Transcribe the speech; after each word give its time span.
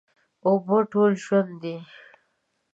اوبه 0.47 0.77
ټول 0.91 1.11
ژوند 1.23 1.51
دي. 1.61 1.75